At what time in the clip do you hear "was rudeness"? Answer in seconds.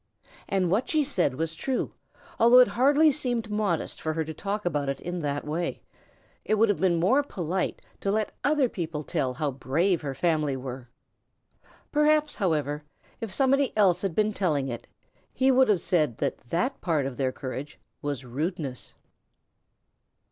18.01-18.95